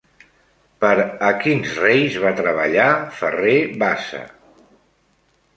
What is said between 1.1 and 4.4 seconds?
a quins reis va treballar Ferrer Bassa?